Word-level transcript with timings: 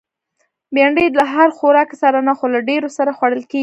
بېنډۍ 0.73 1.07
له 1.19 1.23
هر 1.33 1.49
خوراکي 1.57 1.97
سره 2.03 2.19
نه، 2.27 2.33
خو 2.37 2.45
له 2.53 2.59
ډېرو 2.69 2.89
سره 2.97 3.11
خوړل 3.17 3.43
کېږي 3.51 3.59